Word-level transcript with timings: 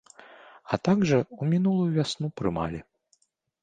А 0.75 0.79
так 0.89 1.05
жа 1.11 1.19
ў 1.25 1.43
мінулую 1.53 1.87
вясну 2.01 2.35
прымалі. 2.39 2.79